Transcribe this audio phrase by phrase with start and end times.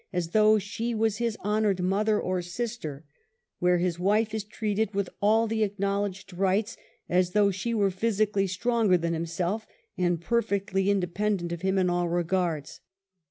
[0.11, 3.05] 7 a8 though she was his honored mother or sister,
[3.59, 6.75] where his wife is treated with all the acknowledged rights
[7.07, 9.67] as though she were physically stronger than himself,
[9.99, 12.79] and perfectly independent of him in all regards.